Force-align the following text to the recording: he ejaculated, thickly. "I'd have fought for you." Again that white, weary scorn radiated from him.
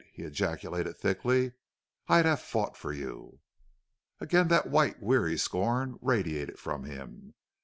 he 0.13 0.23
ejaculated, 0.23 0.97
thickly. 0.97 1.51
"I'd 2.07 2.25
have 2.25 2.41
fought 2.41 2.75
for 2.75 2.91
you." 2.91 3.39
Again 4.19 4.47
that 4.47 4.65
white, 4.71 4.99
weary 4.99 5.37
scorn 5.37 5.99
radiated 6.01 6.57
from 6.57 6.85
him. 6.85 7.35